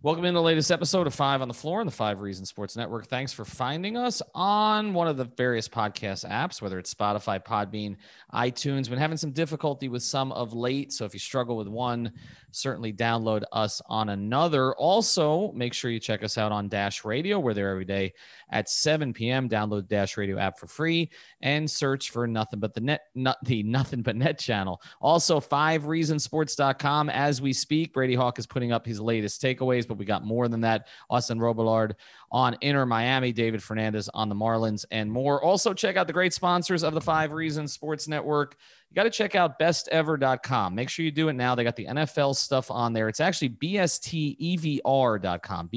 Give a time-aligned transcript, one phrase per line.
[0.00, 2.76] Welcome in the latest episode of Five on the Floor on the Five Reasons Sports
[2.76, 3.08] Network.
[3.08, 7.96] Thanks for finding us on one of the various podcast apps, whether it's Spotify, Podbean,
[8.32, 8.88] iTunes.
[8.88, 10.92] Been having some difficulty with some of late.
[10.92, 12.12] So if you struggle with one,
[12.50, 14.74] certainly download us on another.
[14.76, 17.38] Also, make sure you check us out on Dash Radio.
[17.38, 18.12] We're there every day
[18.50, 19.48] at 7 p.m.
[19.48, 21.10] Download Dash Radio app for free
[21.42, 24.80] and search for nothing but the net, not the nothing but net channel.
[25.00, 27.92] Also, five reasonsports.com as we speak.
[27.92, 30.88] Brady Hawk is putting up his latest takeaways but we got more than that.
[31.10, 31.94] Austin Robillard
[32.30, 35.42] on Inter Miami, David Fernandez on the Marlins, and more.
[35.42, 38.56] Also, check out the great sponsors of the Five Reasons Sports Network.
[38.90, 40.74] You got to check out bestever.com.
[40.74, 41.54] Make sure you do it now.
[41.54, 43.10] They got the NFL stuff on there.
[43.10, 45.68] It's actually bstevr.com.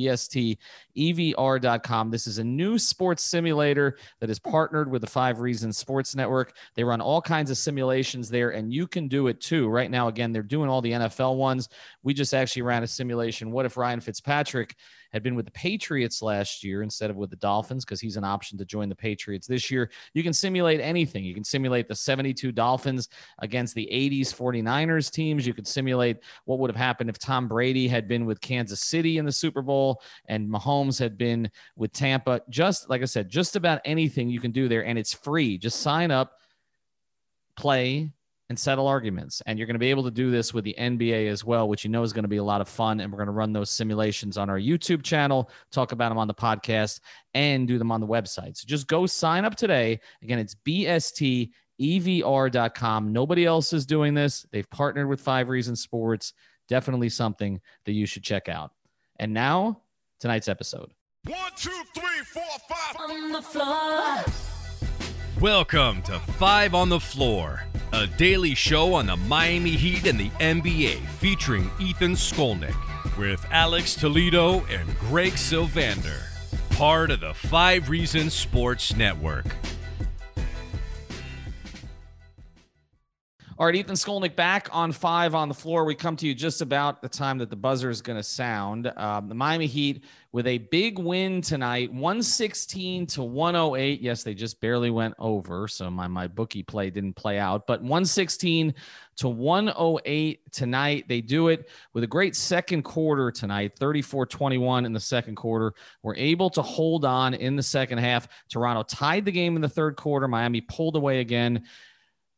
[0.96, 2.12] bstevr.com.
[2.12, 6.56] This is a new sports simulator that is partnered with the Five Reasons Sports Network.
[6.76, 9.68] They run all kinds of simulations there, and you can do it too.
[9.68, 11.68] Right now, again, they're doing all the NFL ones.
[12.04, 13.52] We just actually ran a simulation.
[13.52, 14.78] What if Ryan Fitzpatrick
[15.14, 18.24] had been with the Patriots last year instead of with the Dolphins because he's an
[18.24, 19.90] option to join the Patriots this year.
[20.14, 21.24] You can simulate anything.
[21.24, 23.10] You can simulate the 72 Dolphins
[23.40, 25.46] against the 80s 49ers teams.
[25.46, 29.18] You could simulate what would have happened if Tom Brady had been with Kansas City
[29.18, 32.42] in the Super Bowl and Mahomes had been with Tampa.
[32.50, 35.58] Just like I said, just about anything you can do there, and it's free.
[35.58, 36.38] Just sign up,
[37.56, 38.12] play,
[38.52, 39.42] and settle arguments.
[39.46, 41.86] And you're going to be able to do this with the NBA as well, which
[41.86, 43.00] you know is going to be a lot of fun.
[43.00, 46.28] And we're going to run those simulations on our YouTube channel, talk about them on
[46.28, 47.00] the podcast,
[47.34, 48.58] and do them on the website.
[48.58, 50.02] So just go sign up today.
[50.22, 53.14] Again, it's bstevr.com.
[53.14, 54.46] Nobody else is doing this.
[54.52, 56.34] They've partnered with Five Reasons Sports.
[56.68, 58.72] Definitely something that you should check out.
[59.18, 59.82] And now,
[60.20, 60.92] tonight's episode.
[61.26, 62.98] One, two, three, four, five.
[63.00, 64.26] On the floor.
[65.40, 70.30] Welcome to Five on the Floor a daily show on the Miami Heat and the
[70.40, 72.76] NBA featuring Ethan Skolnick
[73.18, 76.22] with Alex Toledo and Greg Sylvander,
[76.78, 79.46] part of the Five Reasons Sports Network.
[83.62, 85.86] All right, Ethan Skolnick back on five on the floor.
[85.86, 88.92] We come to you just about the time that the buzzer is going to sound.
[88.98, 94.02] Um, the Miami Heat with a big win tonight, 116 to 108.
[94.02, 95.68] Yes, they just barely went over.
[95.68, 98.74] So my, my bookie play didn't play out, but 116
[99.18, 101.06] to 108 tonight.
[101.08, 105.76] They do it with a great second quarter tonight, 34 21 in the second quarter.
[106.02, 108.28] We're able to hold on in the second half.
[108.50, 110.28] Toronto tied the game in the third quarter.
[110.28, 111.64] Miami pulled away again.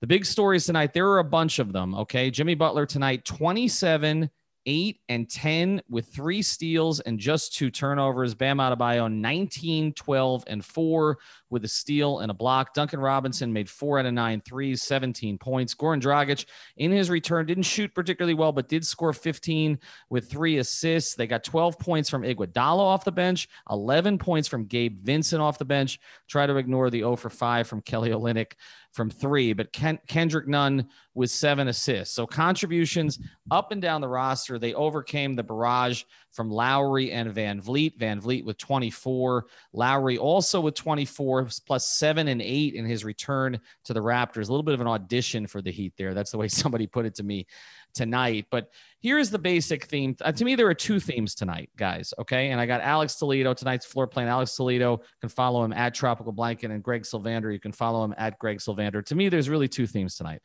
[0.03, 1.96] The big stories tonight, there are a bunch of them.
[1.96, 2.30] Okay.
[2.30, 4.30] Jimmy Butler tonight, 27,
[4.66, 8.34] 8, and 10 with three steals and just two turnovers.
[8.34, 11.18] Bam Adebayo, 19, 12, and 4
[11.53, 12.74] with a steal and a block.
[12.74, 15.75] Duncan Robinson made four out of nine threes, 17 points.
[15.75, 16.46] Goran Dragic
[16.78, 19.79] in his return didn't shoot particularly well, but did score 15
[20.09, 21.13] with three assists.
[21.13, 25.59] They got 12 points from Iguodala off the bench, 11 points from Gabe Vincent off
[25.59, 26.00] the bench.
[26.28, 28.53] Try to ignore the 0 for 5 from Kelly Olynyk
[28.91, 32.16] from three, but Ken- Kendrick Nunn with seven assists.
[32.16, 33.19] So contributions
[33.51, 34.53] up and down the roster.
[34.59, 37.97] They overcame the barrage from Lowry and VanVleet.
[37.97, 39.46] Van Vleet with 24.
[39.74, 44.47] Lowry also with 24, plus seven and eight in his return to the Raptors.
[44.47, 46.13] A little bit of an audition for the Heat there.
[46.13, 47.46] That's the way somebody put it to me
[47.94, 48.47] tonight.
[48.50, 48.69] But
[49.00, 50.16] here's the basic theme.
[50.22, 52.13] Uh, to me, there are two themes tonight, guys.
[52.19, 52.50] Okay.
[52.50, 54.28] And I got Alex Toledo, tonight's floor plan.
[54.28, 57.52] Alex Toledo can follow him at Tropical Blanket and Greg Sylvander.
[57.52, 59.06] You can follow him at Greg Sylvander.
[59.06, 60.42] To me, there's really two themes tonight.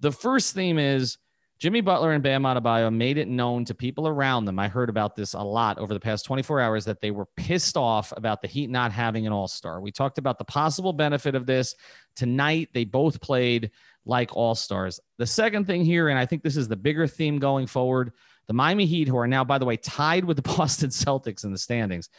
[0.00, 1.18] The first theme is
[1.64, 4.58] Jimmy Butler and Bam Adebayo made it known to people around them.
[4.58, 7.78] I heard about this a lot over the past 24 hours that they were pissed
[7.78, 9.80] off about the Heat not having an All Star.
[9.80, 11.74] We talked about the possible benefit of this
[12.16, 12.68] tonight.
[12.74, 13.70] They both played
[14.04, 15.00] like All Stars.
[15.16, 18.12] The second thing here, and I think this is the bigger theme going forward,
[18.46, 21.52] the Miami Heat, who are now, by the way, tied with the Boston Celtics in
[21.52, 22.10] the standings.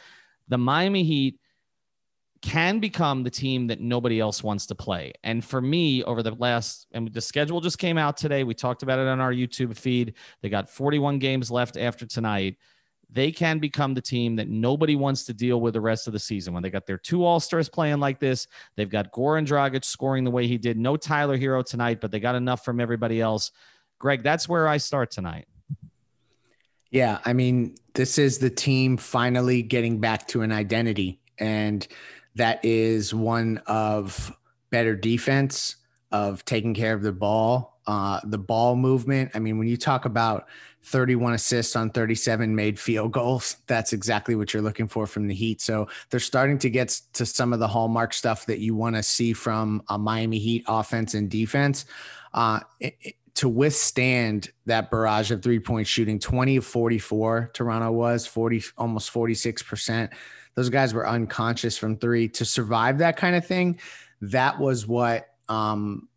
[0.48, 1.38] The Miami Heat
[2.42, 5.12] can become the team that nobody else wants to play.
[5.24, 8.44] And for me, over the last, and the schedule just came out today.
[8.44, 10.14] We talked about it on our YouTube feed.
[10.42, 12.56] They got 41 games left after tonight.
[13.10, 16.18] They can become the team that nobody wants to deal with the rest of the
[16.18, 16.52] season.
[16.52, 20.24] When they got their two All Stars playing like this, they've got Goran Dragic scoring
[20.24, 20.76] the way he did.
[20.76, 23.52] No Tyler Herro tonight, but they got enough from everybody else.
[23.98, 25.46] Greg, that's where I start tonight.
[26.90, 31.20] Yeah, I mean, this is the team finally getting back to an identity.
[31.38, 31.86] And
[32.36, 34.34] that is one of
[34.70, 35.76] better defense,
[36.12, 39.30] of taking care of the ball, uh, the ball movement.
[39.34, 40.46] I mean, when you talk about
[40.84, 45.34] 31 assists on 37 made field goals, that's exactly what you're looking for from the
[45.34, 45.60] Heat.
[45.60, 49.02] So they're starting to get to some of the hallmark stuff that you want to
[49.02, 51.86] see from a Miami Heat offense and defense.
[52.32, 58.26] Uh, it, to withstand that barrage of three point shooting, 20 of 44, Toronto was
[58.26, 60.10] 40, almost 46%.
[60.56, 62.28] Those guys were unconscious from three.
[62.30, 63.78] To survive that kind of thing,
[64.22, 66.08] that was what um,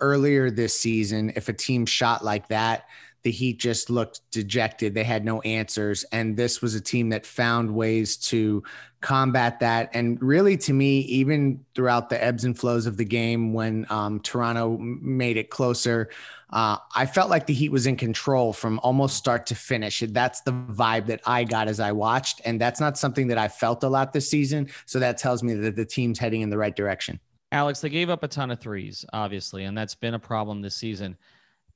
[0.00, 2.84] earlier this season, if a team shot like that,
[3.22, 4.94] the Heat just looked dejected.
[4.94, 6.04] They had no answers.
[6.12, 8.62] And this was a team that found ways to
[9.00, 9.90] combat that.
[9.92, 14.20] And really, to me, even throughout the ebbs and flows of the game, when um,
[14.20, 16.10] Toronto made it closer,
[16.50, 20.02] uh, I felt like the Heat was in control from almost start to finish.
[20.08, 22.40] That's the vibe that I got as I watched.
[22.44, 24.68] And that's not something that I felt a lot this season.
[24.86, 27.20] So that tells me that the team's heading in the right direction.
[27.50, 30.76] Alex, they gave up a ton of threes, obviously, and that's been a problem this
[30.76, 31.16] season.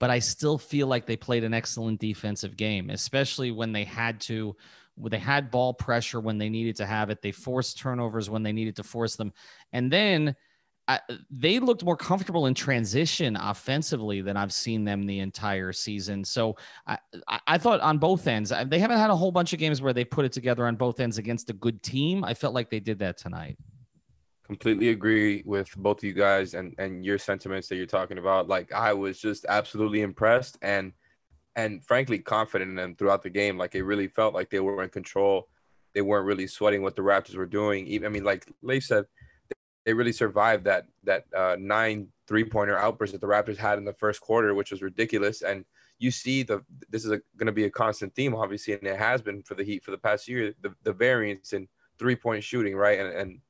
[0.02, 4.20] But I still feel like they played an excellent defensive game, especially when they had
[4.22, 4.56] to
[4.96, 7.22] they had ball pressure when they needed to have it.
[7.22, 9.32] They forced turnovers when they needed to force them.
[9.72, 10.34] And then
[11.30, 16.24] they looked more comfortable in transition offensively than I've seen them the entire season.
[16.24, 16.98] So I,
[17.46, 20.04] I thought on both ends, they haven't had a whole bunch of games where they
[20.04, 22.24] put it together on both ends against a good team.
[22.24, 23.56] I felt like they did that tonight.
[24.52, 28.48] Completely agree with both of you guys and, and your sentiments that you're talking about.
[28.48, 30.92] Like I was just absolutely impressed and
[31.56, 33.56] and frankly confident in them throughout the game.
[33.56, 35.48] Like it really felt like they were in control.
[35.94, 37.86] They weren't really sweating what the Raptors were doing.
[37.86, 39.06] Even I mean, like Leif said,
[39.86, 43.86] they really survived that that uh, nine three pointer outburst that the Raptors had in
[43.86, 45.40] the first quarter, which was ridiculous.
[45.40, 45.64] And
[45.98, 49.22] you see the this is going to be a constant theme, obviously, and it has
[49.22, 50.52] been for the Heat for the past year.
[50.60, 53.40] The the variance in three point shooting, right, and and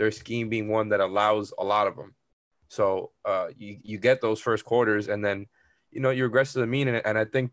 [0.00, 2.14] their scheme being one that allows a lot of them.
[2.68, 5.46] So uh, you you get those first quarters, and then
[5.90, 6.88] you know, you regress to the mean.
[6.88, 7.52] And, and I think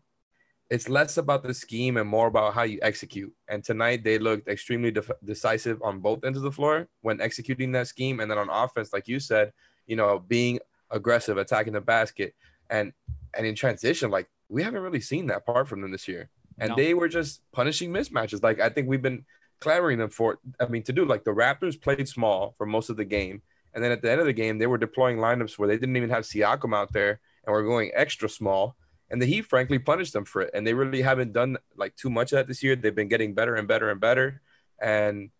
[0.70, 3.32] it's less about the scheme and more about how you execute.
[3.48, 7.72] And tonight they looked extremely de- decisive on both ends of the floor when executing
[7.72, 8.20] that scheme.
[8.20, 9.52] And then on offense, like you said,
[9.86, 10.58] you know, being
[10.90, 12.34] aggressive, attacking the basket,
[12.70, 12.92] and
[13.36, 16.30] and in transition, like we haven't really seen that part from them this year.
[16.58, 16.76] And no.
[16.76, 18.42] they were just punishing mismatches.
[18.42, 19.24] Like I think we've been
[19.60, 20.38] clamoring them for.
[20.60, 23.42] I mean, to do like the Raptors played small for most of the game,
[23.74, 25.96] and then at the end of the game, they were deploying lineups where they didn't
[25.96, 28.76] even have Siakam out there and we're going extra small.
[29.10, 30.50] And the Heat, frankly, punished them for it.
[30.52, 32.76] And they really haven't done like too much of that this year.
[32.76, 34.42] They've been getting better and better and better.
[34.80, 35.30] And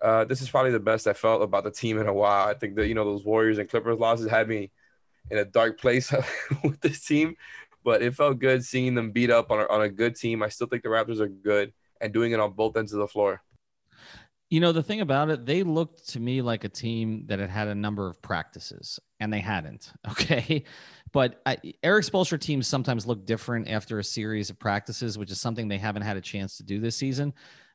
[0.00, 2.48] uh, this is probably the best I felt about the team in a while.
[2.48, 4.70] I think that you know those Warriors and Clippers losses had me
[5.30, 6.12] in a dark place
[6.64, 7.34] with this team,
[7.82, 10.42] but it felt good seeing them beat up on a, on a good team.
[10.42, 13.08] I still think the Raptors are good and doing it on both ends of the
[13.08, 13.42] floor.
[14.50, 17.50] You know, the thing about it, they looked to me like a team that had
[17.50, 19.92] had a number of practices, and they hadn't.
[20.10, 20.64] Okay.
[21.12, 25.40] But I, Erik Spoelstra teams sometimes look different after a series of practices, which is
[25.40, 27.32] something they haven't had a chance to do this season.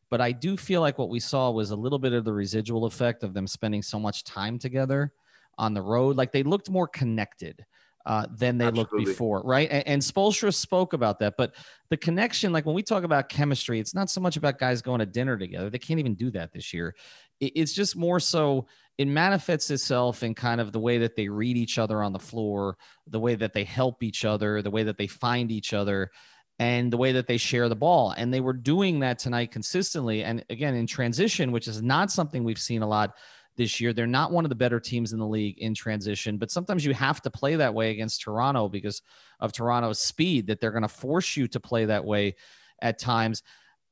[0.09, 2.85] But I do feel like what we saw was a little bit of the residual
[2.85, 5.11] effect of them spending so much time together
[5.57, 6.15] on the road.
[6.15, 7.65] Like they looked more connected
[8.05, 8.99] uh, than they Absolutely.
[8.99, 9.67] looked before, right?
[9.71, 11.35] And, and Spoelstra spoke about that.
[11.37, 11.55] But
[11.89, 14.99] the connection, like when we talk about chemistry, it's not so much about guys going
[14.99, 15.69] to dinner together.
[15.69, 16.95] They can't even do that this year.
[17.39, 18.67] It, it's just more so
[18.97, 22.19] it manifests itself in kind of the way that they read each other on the
[22.19, 26.11] floor, the way that they help each other, the way that they find each other,
[26.59, 28.13] and the way that they share the ball.
[28.15, 30.23] And they were doing that tonight consistently.
[30.23, 33.15] And again, in transition, which is not something we've seen a lot
[33.55, 33.93] this year.
[33.93, 36.93] They're not one of the better teams in the league in transition, but sometimes you
[36.93, 39.01] have to play that way against Toronto because
[39.39, 42.35] of Toronto's speed, that they're going to force you to play that way
[42.81, 43.43] at times.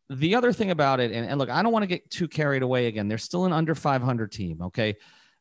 [0.10, 2.62] The other thing about it, and, and look, I don't want to get too carried
[2.62, 3.08] away again.
[3.08, 4.96] They're still an under 500 team, okay?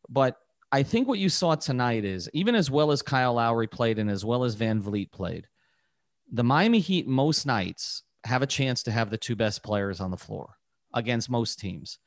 [0.08, 0.36] But
[0.70, 4.10] I think what you saw tonight is even as well as Kyle Lowry played and
[4.10, 5.46] as well as VanVleet played,
[6.32, 10.10] the Miami Heat most nights have a chance to have the two best players on
[10.10, 10.56] the floor
[10.94, 11.98] against most teams.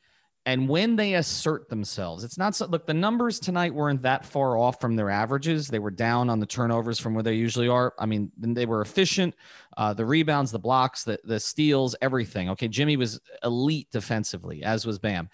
[0.47, 2.67] And when they assert themselves, it's not so.
[2.67, 5.67] Look, the numbers tonight weren't that far off from their averages.
[5.67, 7.93] They were down on the turnovers from where they usually are.
[7.97, 9.33] I mean, they were efficient.
[9.75, 12.49] Uh, the rebounds, the blocks, the the steals, everything.
[12.51, 15.29] Okay, Jimmy was elite defensively, as was Bam.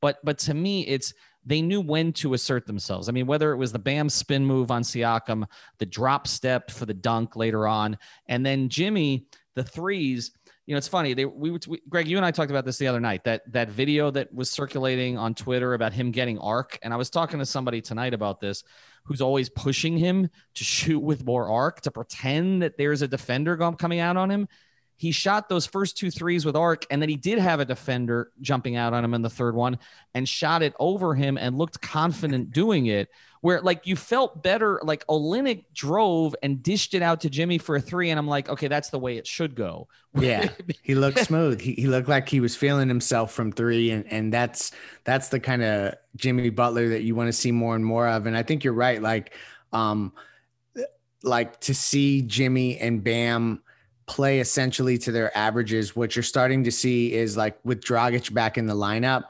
[0.00, 3.08] But but to me, it's they knew when to assert themselves.
[3.08, 5.46] I mean, whether it was the Bam spin move on Siakam,
[5.78, 7.96] the drop step for the dunk later on,
[8.26, 10.32] and then Jimmy the threes
[10.66, 11.14] you know, it's funny.
[11.14, 13.22] They we, we Greg, you and I talked about this the other night.
[13.24, 17.08] That that video that was circulating on Twitter about him getting arc, and I was
[17.08, 18.64] talking to somebody tonight about this,
[19.04, 23.56] who's always pushing him to shoot with more arc to pretend that there's a defender
[23.78, 24.48] coming out on him
[24.96, 28.32] he shot those first two threes with arc, and then he did have a defender
[28.40, 29.78] jumping out on him in the third one
[30.14, 33.08] and shot it over him and looked confident doing it.
[33.42, 37.76] Where like you felt better, like Olynyk drove and dished it out to Jimmy for
[37.76, 39.88] a three, and I'm like, okay, that's the way it should go.
[40.18, 40.48] Yeah,
[40.82, 41.60] he looked smooth.
[41.60, 44.72] He, he looked like he was feeling himself from three, and and that's
[45.04, 48.24] that's the kind of Jimmy Butler that you want to see more and more of.
[48.24, 49.02] And I think you're right.
[49.02, 49.34] Like,
[49.74, 50.14] um,
[51.22, 53.62] like to see Jimmy and Bam
[54.06, 55.96] play essentially to their averages.
[55.96, 59.24] What you're starting to see is like with Dragic back in the lineup,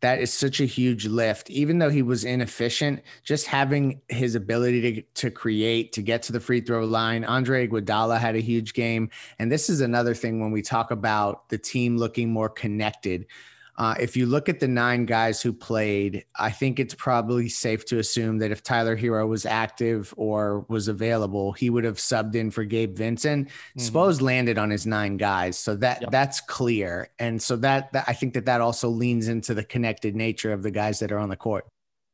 [0.00, 1.48] that is such a huge lift.
[1.48, 6.32] Even though he was inefficient, just having his ability to, to create, to get to
[6.32, 7.24] the free throw line.
[7.24, 9.10] Andre Iguodala had a huge game.
[9.38, 13.26] And this is another thing when we talk about the team looking more connected.
[13.78, 17.86] Uh, if you look at the nine guys who played, I think it's probably safe
[17.86, 22.34] to assume that if Tyler Herro was active or was available, he would have subbed
[22.34, 23.48] in for Gabe Vincent.
[23.78, 26.10] mm mm landed on his nine guys, so that yep.
[26.10, 30.14] that's clear, and so that, that I think that that also leans into the connected
[30.14, 31.66] nature of the guys that are on the court.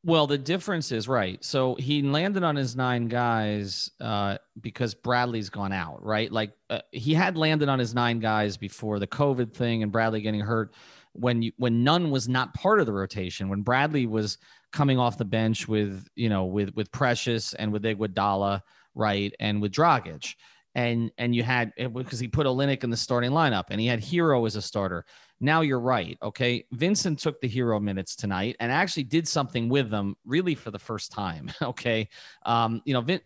[0.05, 1.43] Well, the difference is right.
[1.45, 6.31] So he landed on his nine guys uh, because Bradley's gone out, right?
[6.31, 10.21] Like uh, he had landed on his nine guys before the COVID thing and Bradley
[10.21, 10.73] getting hurt
[11.13, 14.39] when you when Nunn was not part of the rotation, when Bradley was
[14.73, 18.63] coming off the bench with you know with with Precious and with Iguodala,
[18.95, 20.35] right, and with Dragic,
[20.75, 24.01] and and you had because he put Olynyk in the starting lineup, and he had
[24.01, 25.05] Herro as a starter.
[25.41, 26.65] Now you're right, okay.
[26.73, 30.79] Vincent took the Herro minutes tonight and actually did something with them, really for the
[30.79, 31.51] first time.
[31.63, 32.09] Okay,
[32.45, 33.21] um, you know, Vin,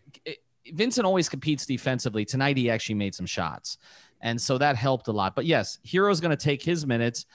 [0.73, 2.25] Vincent always competes defensively.
[2.25, 3.77] Tonight he actually made some shots,
[4.21, 5.35] and so that helped a lot.
[5.35, 7.25] But yes, Herro's going to take his minutes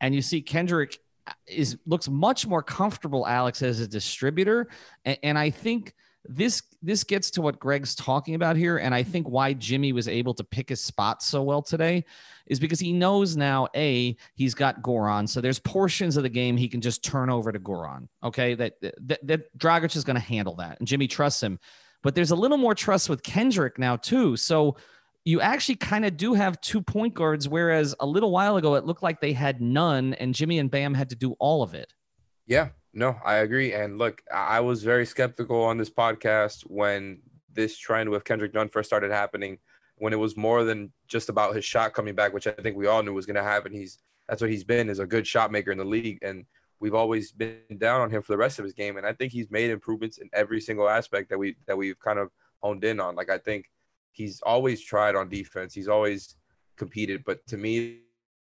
[0.00, 4.68] and you see Kendrick uh, is looks much more comfortable, Alex, as a distributor,
[5.04, 5.94] and, and I think
[6.28, 10.08] this this gets to what Greg's talking about here, and I think why Jimmy was
[10.08, 12.04] able to pick his spot so well today
[12.46, 16.56] is because he knows now a he's got Goran so there's portions of the game
[16.56, 20.20] he can just turn over to Goran Okay, that that, that Dragic is going to
[20.20, 21.58] handle that, and Jimmy trusts him,
[22.02, 24.36] but there's a little more trust with Kendrick now too.
[24.36, 24.76] So
[25.28, 28.86] you actually kind of do have two point guards, whereas a little while ago it
[28.86, 31.92] looked like they had none, and Jimmy and Bam had to do all of it.
[32.46, 33.74] Yeah, no, I agree.
[33.74, 37.20] And look, I was very skeptical on this podcast when
[37.52, 39.58] this trend with Kendrick Nunn first started happening,
[39.96, 42.86] when it was more than just about his shot coming back, which I think we
[42.86, 43.70] all knew was going to happen.
[43.70, 43.98] He's
[44.30, 46.46] that's what he's been is a good shot maker in the league, and
[46.80, 48.96] we've always been down on him for the rest of his game.
[48.96, 52.18] And I think he's made improvements in every single aspect that we that we've kind
[52.18, 52.30] of
[52.62, 53.14] honed in on.
[53.14, 53.66] Like I think
[54.12, 55.74] he's always tried on defense.
[55.74, 56.36] He's always
[56.76, 58.00] competed, but to me,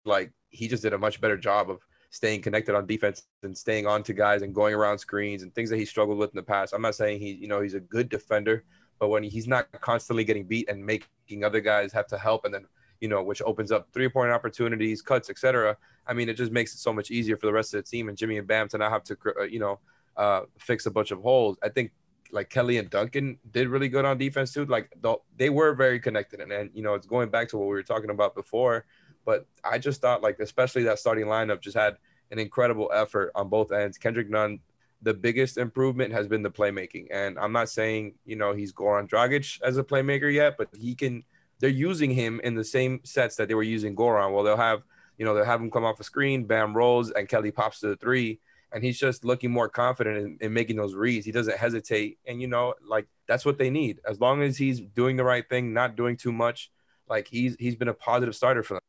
[0.05, 1.81] like he just did a much better job of
[2.11, 5.71] staying connected on defense and staying on to guys and going around screens and things
[5.71, 6.75] that he struggled with in the past.
[6.75, 8.65] I'm not saying he, you know, he's a good defender,
[8.99, 12.53] but when he's not constantly getting beat and making other guys have to help and
[12.53, 12.67] then,
[13.01, 15.77] you know, which opens up three point opportunities, cuts, etc.
[16.07, 18.09] I mean, it just makes it so much easier for the rest of the team
[18.09, 19.79] and Jimmy and Bam to not have to, uh, you know,
[20.17, 21.57] uh, fix a bunch of holes.
[21.63, 21.93] I think
[22.33, 24.65] like Kelly and Duncan did really good on defense too.
[24.65, 24.93] Like
[25.37, 27.83] they were very connected, and then you know it's going back to what we were
[27.83, 28.85] talking about before.
[29.25, 31.97] But I just thought like especially that starting lineup just had
[32.31, 33.99] an incredible effort on both ends.
[33.99, 34.61] Kendrick Nunn,
[35.03, 39.09] the biggest improvement has been the playmaking, and I'm not saying you know he's Goran
[39.09, 41.25] Dragic as a playmaker yet, but he can.
[41.59, 44.33] They're using him in the same sets that they were using Goran.
[44.33, 44.83] Well, they'll have
[45.19, 47.89] you know they'll have him come off a screen, Bam rolls, and Kelly pops to
[47.89, 48.41] the three
[48.73, 51.27] and he's just looking more confident in, in, making those reads.
[51.27, 54.01] He doesn't hesitate, and you know, like that's what they need.
[54.09, 56.71] As long as he's doing the right thing, not doing too much,
[57.09, 58.83] like he's he's been a positive starter for them.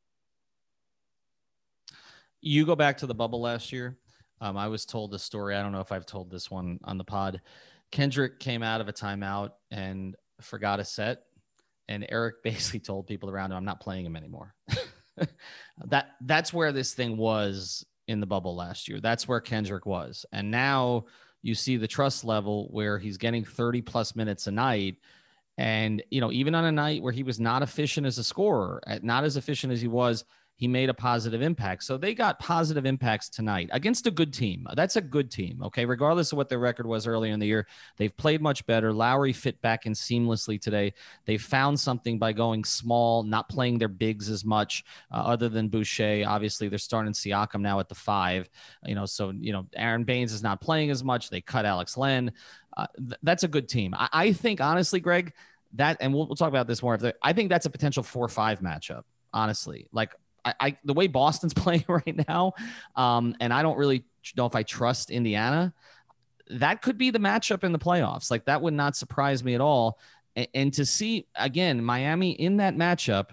[2.42, 3.98] You go back to the bubble last year.
[4.40, 5.56] Um, I was told the story.
[5.56, 7.42] I don't know if I've told this one on the pod.
[7.92, 11.24] Kendrick came out of a timeout and forgot a set,
[11.88, 14.54] and Erik basically told people around him, "I'm not playing him anymore."
[15.86, 19.00] that that's where this thing was in the bubble last year.
[19.00, 20.26] That's where Kendrick was.
[20.32, 21.06] And now
[21.42, 24.98] you see the trust level where he's getting 30 plus minutes a night.
[25.58, 28.82] And, you know, even on a night where he was not efficient as a scorer,
[29.02, 30.24] not as efficient as he was
[30.62, 31.84] he made a positive impact.
[31.84, 34.68] So they got positive impacts tonight against a good team.
[34.76, 35.60] That's a good team.
[35.64, 35.86] Okay.
[35.86, 37.66] Regardless of what their record was earlier in the year,
[37.98, 38.94] they've played much better.
[38.94, 40.94] Lowry fit back in seamlessly today.
[41.26, 45.68] They found something by going small, not playing their bigs as much, uh, other than
[45.68, 46.26] Boucher.
[46.28, 48.48] Obviously, they're starting Siakam now at the five.
[48.86, 51.32] You know, so, you know, Aron Baynes is not playing as much.
[51.32, 52.34] They cut Alex Len.
[52.78, 53.96] Uh, th- that's a good team.
[53.98, 55.34] I, I think, honestly, Greg,
[55.74, 57.00] that, and we'll, we'll talk about this more.
[57.24, 59.88] I think that's a potential four five matchup honestly.
[59.92, 62.54] Like I, I, the way Boston's playing right now,
[62.96, 64.04] um, and I don't really
[64.36, 65.74] know if I trust Indiana.
[66.50, 68.30] That could be the matchup in the playoffs.
[68.30, 70.00] Like that would not surprise me at all.
[70.36, 73.30] And, and to see again Miami in that matchup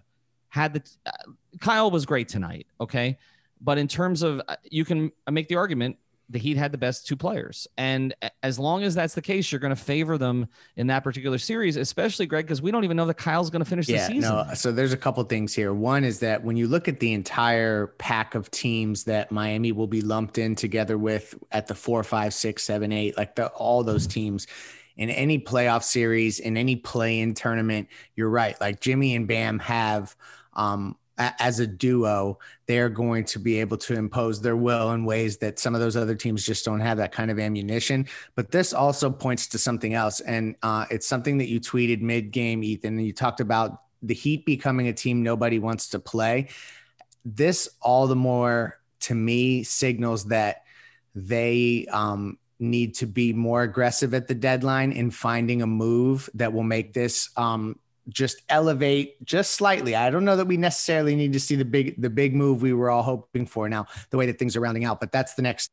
[0.49, 2.67] had the uh, Kyle was great tonight.
[2.81, 3.19] Okay,
[3.61, 5.97] but in terms of uh, you can make the argument
[6.31, 7.67] the Heat had the best two players.
[7.79, 11.39] And as long as that's the case, you're going to favor them in that particular
[11.39, 14.15] series, especially Greg, because we don't even know that Kyle's going to finish yeah, the
[14.15, 14.31] season.
[14.31, 15.73] No, so there's a couple things here.
[15.73, 19.87] One is that when you look at the entire pack of teams that Miami will
[19.87, 23.83] be lumped in together with at the four, five, six, seven, eight, like the, all
[23.83, 24.47] those teams,
[24.99, 28.61] in any playoff series, in any play in tournament, you're right.
[28.61, 30.15] Like Jimmy and Bam have,
[30.55, 35.37] um, as a duo, they're going to be able to impose their will in ways
[35.39, 38.07] that some of those other teams just don't have that kind of ammunition.
[38.35, 40.21] But this also points to something else.
[40.21, 44.15] And uh, it's something that you tweeted mid game, Ethan, and you talked about the
[44.15, 46.49] Heat becoming a team nobody wants to play.
[47.25, 50.65] This all the more to me signals that
[51.15, 56.53] they um, need to be more aggressive at the deadline in finding a move that
[56.53, 59.95] will make this um, just elevate just slightly.
[59.95, 62.73] I don't know that we necessarily need to see the big the big move we
[62.73, 65.43] were all hoping for now, the way that things are rounding out, but that's the
[65.43, 65.71] next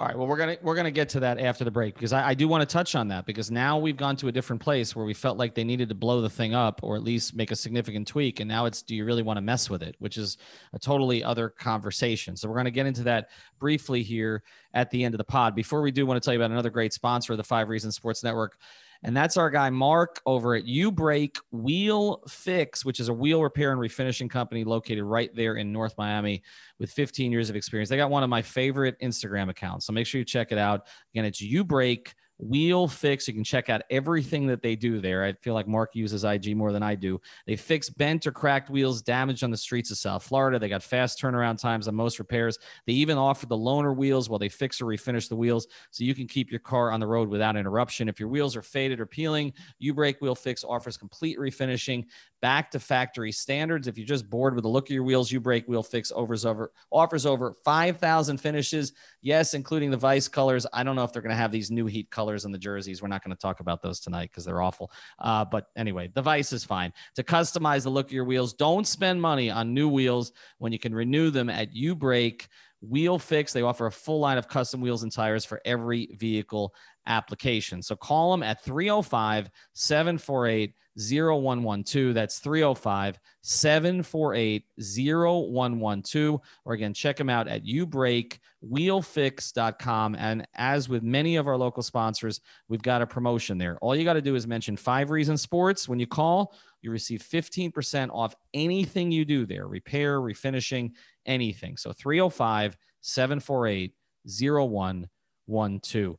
[0.00, 0.16] all right.
[0.16, 2.46] Well, we're gonna we're gonna get to that after the break because I, I do
[2.46, 5.12] want to touch on that because now we've gone to a different place where we
[5.12, 8.06] felt like they needed to blow the thing up or at least make a significant
[8.06, 10.38] tweak, and now it's do you really want to mess with it, which is
[10.72, 12.36] a totally other conversation.
[12.36, 15.56] So we're gonna get into that briefly here at the end of the pod.
[15.56, 17.96] Before we do, want to tell you about another great sponsor of the Five Reasons
[17.96, 18.56] Sports Network.
[19.04, 23.42] And that's our guy, Mark, over at U Break Wheel Fix, which is a wheel
[23.42, 26.42] repair and refinishing company located right there in North Miami
[26.80, 27.88] with 15 years of experience.
[27.88, 29.86] They got one of my favorite Instagram accounts.
[29.86, 30.88] So make sure you check it out.
[31.14, 33.26] Again, it's U Break Wheel Fix.
[33.26, 35.24] You can check out everything that they do there.
[35.24, 37.20] I feel like Mark uses IG more than I do.
[37.46, 40.58] They fix bent or cracked wheels damaged on the streets of South Florida.
[40.58, 42.58] They got fast turnaround times on most repairs.
[42.86, 46.14] They even offer the loaner wheels while they fix or refinish the wheels so you
[46.14, 48.08] can keep your car on the road without interruption.
[48.08, 52.04] If your wheels are faded or peeling, U Break Wheel Fix offers complete refinishing
[52.40, 53.88] back to factory standards.
[53.88, 56.46] If you're just bored with the look of your wheels, U Break Wheel Fix offers
[56.46, 58.92] over offers over 5,000 finishes.
[59.22, 60.66] Yes, including the Vice colors.
[60.72, 63.02] I don't know if they're going to have these new Heat colors in the jerseys.
[63.02, 64.90] We're not going to talk about those tonight because they're awful.
[65.18, 66.92] Uh, but anyway, the Vice is fine.
[67.16, 70.78] To customize the look of your wheels, don't spend money on new wheels when you
[70.78, 72.48] can renew them at U Break.
[72.80, 73.52] Wheel Fix.
[73.52, 76.72] They offer a full line of custom wheels and tires for every vehicle
[77.08, 77.82] application.
[77.82, 82.14] So call them at 305 748 0112.
[82.14, 86.40] That's 305 748 0112.
[86.64, 90.14] Or again, check them out at ubreakwheelfix.com.
[90.16, 93.76] And as with many of our local sponsors, we've got a promotion there.
[93.78, 96.54] All you got to do is mention Five Reasons Sports when you call.
[96.82, 100.92] You receive 15% off anything you do there repair, refinishing,
[101.26, 101.76] anything.
[101.76, 103.94] So 305 748
[104.26, 106.16] 0112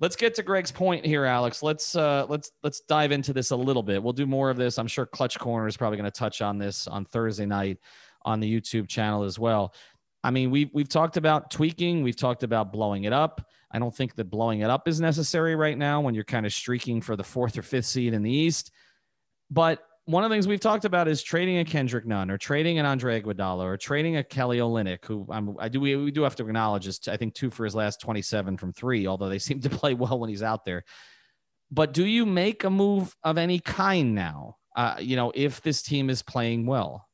[0.00, 1.62] let's get to Greg's point here, Alex.
[1.62, 4.02] Let's uh, let's let's dive into this a little bit.
[4.02, 4.78] We'll do more of this.
[4.78, 7.78] I'm sure Clutch Corner is probably going to touch on this on Thursday night
[8.22, 9.74] on the YouTube channel as well.
[10.22, 12.02] I mean, we've we've talked about tweaking.
[12.02, 13.48] We've talked about blowing it up.
[13.70, 16.52] I don't think that blowing it up is necessary right now when you're kind of
[16.52, 18.72] streaking for the fourth or fifth seed in the East.
[19.50, 22.78] But one of the things we've talked about is trading a Kendrick Nunn or trading
[22.78, 26.22] an Andre Iguodala or trading a Kelly Olynyk, who I'm, I do we, we do
[26.22, 29.38] have to acknowledge is I think two for his last 27 from three, although they
[29.40, 30.84] seem to play well when he's out there.
[31.70, 34.56] But do you make a move of any kind now?
[34.76, 37.08] Uh, you know, if this team is playing well.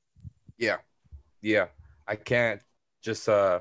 [0.59, 0.77] Yeah,
[1.41, 1.69] yeah,
[2.07, 2.61] I can't
[3.03, 3.61] just uh,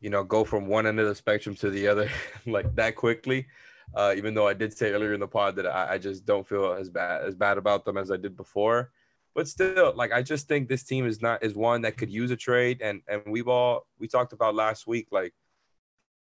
[0.00, 2.08] you know, go from one end of the spectrum to the other
[2.46, 3.46] like that quickly.
[3.94, 6.46] Uh, even though I did say earlier in the pod that I, I, just don't
[6.46, 8.92] feel as bad as bad about them as I did before.
[9.34, 12.30] But still, like I just think this team is not is one that could use
[12.30, 15.34] a trade, and and we've all we talked about last week like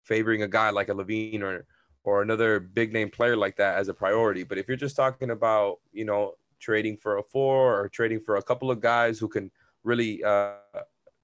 [0.04, 1.66] favoring a guy like a LaVine or
[2.04, 4.44] or another big name player like that as a priority.
[4.44, 8.36] But if you're just talking about you know trading for a four or trading for
[8.36, 9.50] a couple of guys who can
[9.82, 10.52] really uh,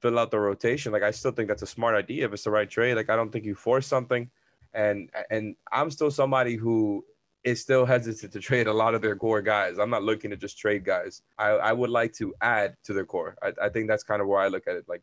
[0.00, 2.50] fill out the rotation, like I still think that's a smart idea if it's the
[2.50, 2.94] right trade.
[2.94, 4.30] Like I don't think you force something
[4.74, 7.04] and and I'm still somebody who
[7.44, 9.78] is still hesitant to trade a lot of their core guys.
[9.78, 11.22] I'm not looking to just trade guys.
[11.38, 13.36] I, I would like to add to their core.
[13.42, 15.02] I, I think that's kind of where I look at it, like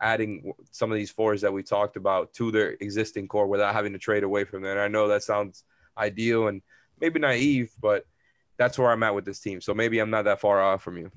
[0.00, 3.92] adding some of these fours that we talked about to their existing core without having
[3.92, 4.72] to trade away from them.
[4.72, 5.64] And I know that sounds
[5.96, 6.62] ideal and
[7.00, 8.06] maybe naive, but
[8.56, 9.60] that's where I'm at with this team.
[9.60, 11.10] So maybe I'm not that far off from you.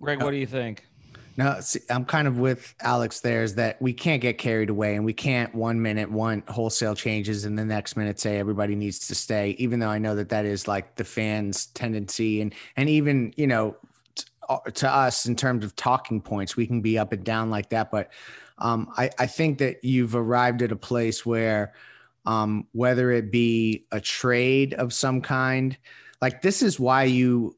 [0.00, 0.86] Greg, what uh, do you think?
[1.36, 4.96] No, see, I'm kind of with Alex there is that we can't get carried away
[4.96, 9.06] and we can't one minute want wholesale changes and the next minute say everybody needs
[9.08, 12.42] to stay, even though I know that that is like the fans' tendency.
[12.42, 13.76] And, and even, you know,
[14.48, 17.70] uh, to us in terms of talking points, we can be up and down like
[17.70, 17.90] that.
[17.90, 18.10] But
[18.58, 21.72] um, I, I think that you've arrived at a place where
[22.26, 25.76] um, whether it be a trade of some kind,
[26.20, 27.56] like this is why you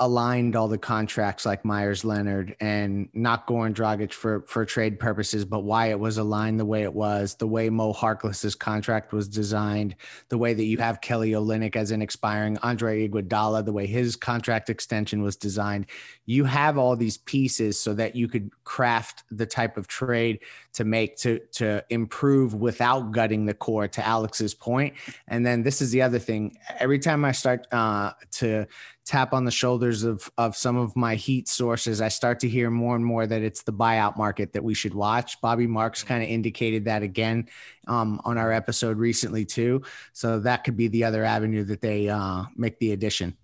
[0.00, 5.44] aligned all the contracts like Meyers Leonard and not Goran Dragic for for trade purposes,
[5.44, 9.28] but why it was aligned the way it was, the way Moe Harkless's contract was
[9.28, 9.94] designed,
[10.30, 14.16] the way that you have Kelly Olynyk as an expiring Andre Iguodala, the way his
[14.16, 15.86] contract extension was designed.
[16.26, 20.40] You have all these pieces so that you could craft the type of trade
[20.72, 23.86] to make to to improve without gutting the core.
[23.86, 24.94] To Alex's point,
[25.28, 26.56] and then this is the other thing.
[26.80, 28.66] Every time I start uh, to
[29.04, 32.70] tap on the shoulders of of some of my heat sources, I start to hear
[32.70, 35.40] more and more that it's the buyout market that we should watch.
[35.40, 37.48] Bobby Marks kind of indicated that again
[37.86, 39.82] um, on our episode recently too.
[40.12, 43.36] So that could be the other avenue that they uh, make the addition.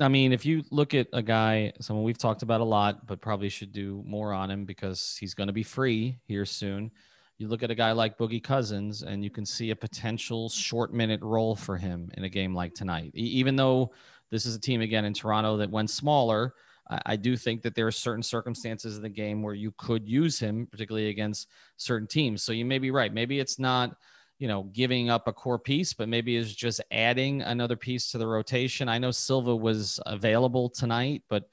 [0.00, 3.20] I mean, if you look at a guy, someone we've talked about a lot, but
[3.20, 6.90] probably should do more on him because he's going to be free here soon.
[7.38, 10.92] You look at a guy like Boogie Cousins, and you can see a potential short
[10.92, 13.10] minute role for him in a game like tonight.
[13.14, 13.92] Even though
[14.36, 16.52] this is a team again in Toronto that went smaller.
[16.90, 20.06] I, I do think that there are certain circumstances in the game where you could
[20.06, 22.42] use him, particularly against certain teams.
[22.42, 23.12] So you may be right.
[23.12, 23.96] Maybe it's not
[24.38, 28.18] you know, giving up a core piece, but maybe is just adding another piece to
[28.18, 28.86] the rotation.
[28.86, 31.48] I know Silva was available tonight, but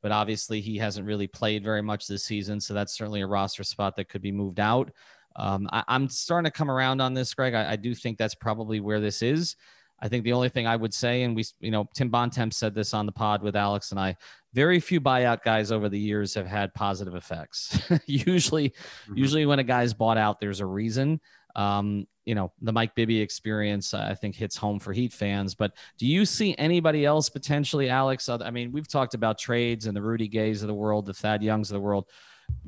[0.00, 3.64] but obviously he hasn't really played very much this season, so that's certainly a roster
[3.64, 4.92] spot that could be moved out.
[5.34, 7.54] Um, I, am starting to come around on this, Greg.
[7.54, 9.56] I, I, do think that's probably where this is.
[10.00, 12.74] I think the only thing I would say, and we, you know, Tim Bontemps said
[12.74, 14.16] this on the pod with Alex and I,
[14.54, 17.78] very few buyout guys over the years have had positive effects.
[18.06, 19.16] usually, mm-hmm.
[19.16, 21.20] usually when a guy's bought out, there's a reason.
[21.56, 25.54] Um, you know, the Mike Bibby experience, I think, hits home for Heat fans.
[25.54, 28.28] But do you see anybody else potentially, Alex?
[28.28, 31.42] I mean, we've talked about trades and the Rudy Gays of the world, the Thad
[31.42, 32.04] Youngs of the world,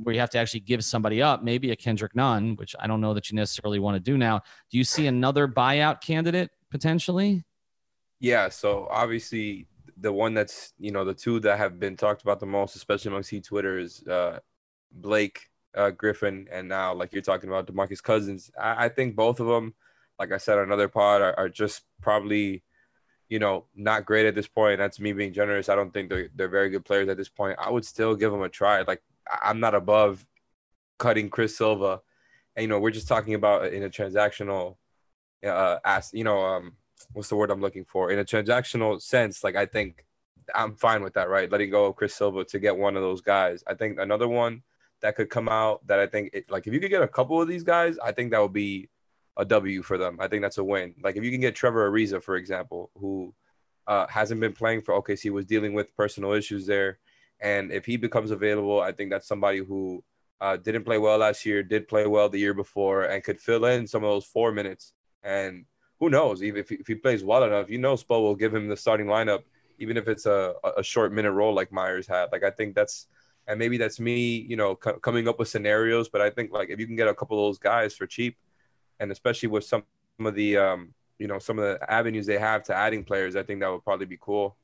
[0.02, 3.00] where you have to actually give somebody up, maybe a Kendrick Nunn, which I don't
[3.00, 4.40] know that you necessarily want to do now.
[4.70, 7.44] Do you see another buyout candidate potentially?
[8.20, 8.48] Yeah.
[8.48, 12.46] So obviously, the one that's you know the two that have been talked about the
[12.46, 14.38] most, especially amongst Heat Twitter, is uh,
[14.92, 18.50] Blake uh, Griffin, and now like you're talking about Demarcus Cousins.
[18.60, 19.74] I, I think both of them,
[20.18, 22.62] like I said on another pod, are, are, just probably
[23.28, 24.78] you know not great at this point.
[24.78, 25.68] That's me being generous.
[25.68, 27.58] I don't think they're they're very good players at this point.
[27.58, 28.82] I would still give them a try.
[28.82, 29.02] Like
[29.42, 30.26] I'm not above
[31.00, 32.00] cutting Chris Silva.
[32.54, 34.76] And, you know, we're just talking about in a transactional
[35.44, 36.72] uh, as you know, um,
[37.12, 38.10] what's the word I'm looking for?
[38.10, 40.04] In a transactional sense, like I think
[40.54, 41.50] I'm fine with that, right?
[41.50, 43.62] Letting go of Chris Silva to get one of those guys.
[43.66, 44.62] I think another one
[45.02, 47.40] that could come out that I think it, like if you could get a couple
[47.40, 48.88] of these guys, I think that would be
[49.36, 50.18] a W for them.
[50.20, 50.94] I think that's a win.
[51.02, 53.34] Like if you can get Trevor Ariza, for example, who
[53.86, 56.98] uh, hasn't been playing for OKC, was dealing with personal issues there,
[57.40, 60.04] and if he becomes available, I think that's somebody who
[60.40, 63.64] uh, didn't play well last year, did play well the year before, and could fill
[63.64, 65.64] in some of those four minutes and
[65.98, 66.42] who knows?
[66.42, 68.76] Even if he, if he plays well enough, you know, Spo will give him the
[68.76, 69.42] starting lineup,
[69.78, 72.32] even if it's a, a short minute role like Meyers had.
[72.32, 73.06] Like I think that's,
[73.46, 76.08] and maybe that's me, you know, co- coming up with scenarios.
[76.08, 78.36] But I think like if you can get a couple of those guys for cheap,
[78.98, 79.82] and especially with some
[80.20, 83.42] of the, um, you know, some of the avenues they have to adding players, I
[83.42, 84.56] think that would probably be cool.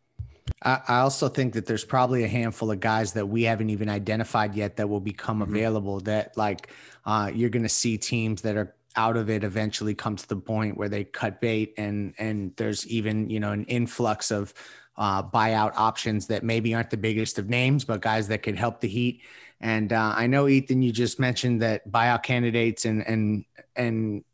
[0.63, 4.55] I also think that there's probably a handful of guys that we haven't even identified
[4.55, 5.55] yet that will become mm-hmm.
[5.55, 6.01] available.
[6.01, 6.71] That like
[7.05, 10.37] uh, you're going to see teams that are out of it eventually come to the
[10.37, 14.53] point where they cut bait and and there's even you know an influx of
[14.97, 18.81] uh, buyout options that maybe aren't the biggest of names but guys that could help
[18.81, 19.23] the heat.
[19.61, 24.25] And uh, i know ethan you just mentioned that buyout candidates and and and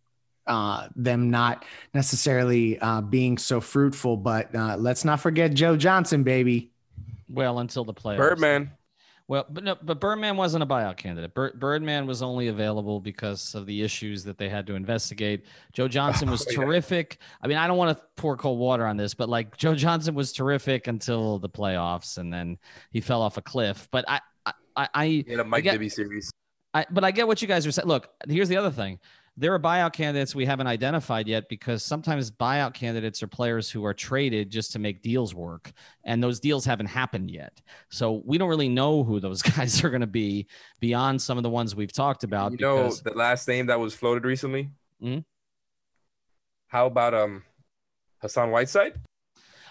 [0.49, 6.23] uh, them not necessarily uh, being so fruitful but uh, let's not forget joe johnson
[6.23, 6.71] baby.
[7.29, 8.19] Well until the playoffs.
[8.19, 8.73] Birdman
[9.33, 11.33] well, but no, but Birdman wasn't a buyout candidate.
[11.33, 15.47] Bir- Birdman was only available because of the issues that they had to investigate.
[15.73, 17.17] Joe Johnson was oh, terrific.
[17.19, 17.27] Yeah.
[17.41, 20.15] I mean, I don't want to pour cold water on this, but like Joe Johnson
[20.15, 22.59] was terrific until the playoffs, and then
[22.91, 23.89] he fell off a cliff.
[23.91, 24.21] But I,
[24.77, 26.31] I, I, in a Mike Bibby series.
[26.75, 27.89] I, but I get what you guys are saying.
[27.89, 28.99] Look, here's the other thing
[29.37, 33.85] there are buyout candidates we haven't identified yet because sometimes buyout candidates are players who
[33.85, 35.73] are traded just to make deals work
[36.05, 37.61] and those deals haven't happened yet.
[37.91, 40.47] So we don't really know who those guys are going to be
[40.81, 43.03] beyond some of the ones we've talked about you because...
[43.03, 44.71] know the last name that was floated recently?
[45.03, 45.21] Mm-hmm.
[46.69, 47.43] how about um
[48.21, 48.95] hassan whiteside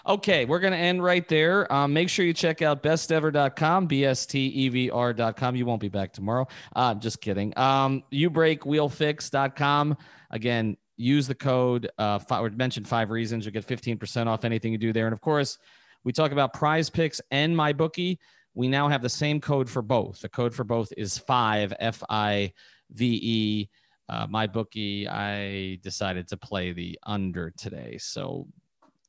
[0.06, 1.72] Okay, we're going to end right there.
[1.72, 5.56] Um, make sure you check out bestever.com, B-S-T-E-V-R.com.
[5.56, 6.48] You won't be back tomorrow.
[6.74, 7.56] Uh, just kidding.
[7.56, 9.96] Um, ubreakwheelfix.com.
[10.30, 13.44] Again, use the code, uh, five, mention five reasons.
[13.44, 15.06] You'll get 15% off anything you do there.
[15.06, 15.58] And of course,
[16.02, 18.18] we talk about prize picks and my bookie.
[18.54, 20.20] We now have the same code for both.
[20.20, 22.52] The code for both is five, F I
[22.90, 23.70] V E.
[24.08, 27.96] Uh, my bookie, I decided to play the under today.
[27.98, 28.46] So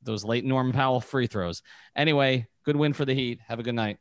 [0.04, 1.62] those late Norman Powell free throws.
[1.96, 3.40] Anyway, good win for the Heat.
[3.48, 3.98] Have a good night.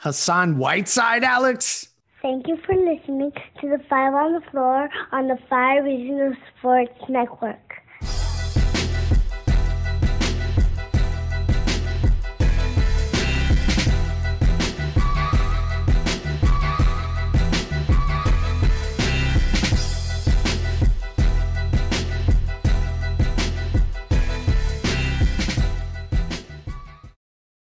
[0.00, 1.88] Hassan Whiteside, Alex.
[2.22, 6.98] Thank you for listening to the Five on the Floor on the Five Reasons Sports
[7.08, 7.74] Network.